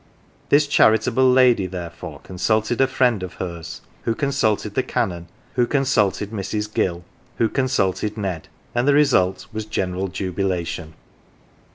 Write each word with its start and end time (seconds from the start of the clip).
This 0.49 0.65
charitable 0.65 1.29
lady 1.31 1.67
therefore 1.67 2.21
consulted 2.23 2.81
a 2.81 2.87
friend 2.87 3.21
of 3.21 3.35
hers, 3.35 3.81
who 4.03 4.15
consulted 4.15 4.73
the 4.73 4.81
Canon, 4.81 5.27
who 5.53 5.67
consulted 5.67 6.31
Mrs. 6.31 6.73
Gill, 6.73 7.03
who 7.37 7.47
consulted 7.47 8.17
Ned; 8.17 8.47
and 8.73 8.87
the 8.87 8.95
result 8.95 9.45
was 9.53 9.63
general 9.65 10.07
jubilation. 10.07 10.93